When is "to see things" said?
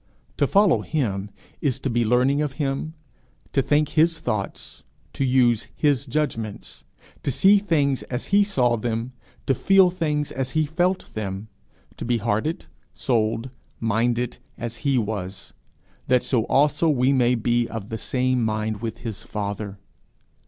7.21-8.01